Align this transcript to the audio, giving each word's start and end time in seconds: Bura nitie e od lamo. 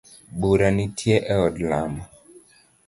Bura 0.39 0.67
nitie 0.75 1.15
e 1.33 1.35
od 1.47 1.55
lamo. 1.69 2.03